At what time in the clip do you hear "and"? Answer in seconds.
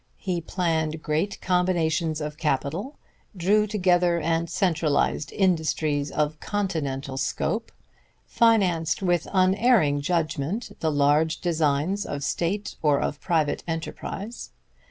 4.19-4.49